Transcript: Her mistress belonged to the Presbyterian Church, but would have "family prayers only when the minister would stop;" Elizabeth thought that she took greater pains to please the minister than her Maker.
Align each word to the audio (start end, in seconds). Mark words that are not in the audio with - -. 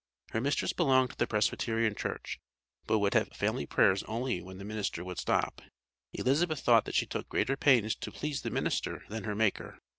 Her 0.31 0.41
mistress 0.41 0.73
belonged 0.73 1.11
to 1.11 1.15
the 1.15 1.27
Presbyterian 1.27 1.93
Church, 1.93 2.39
but 2.87 2.97
would 2.97 3.13
have 3.13 3.27
"family 3.35 3.67
prayers 3.67 4.01
only 4.05 4.41
when 4.41 4.57
the 4.57 4.65
minister 4.65 5.03
would 5.03 5.19
stop;" 5.19 5.61
Elizabeth 6.13 6.61
thought 6.61 6.85
that 6.85 6.95
she 6.95 7.05
took 7.05 7.29
greater 7.29 7.55
pains 7.55 7.93
to 7.97 8.11
please 8.11 8.41
the 8.41 8.49
minister 8.49 9.03
than 9.09 9.25
her 9.25 9.35
Maker. 9.35 9.77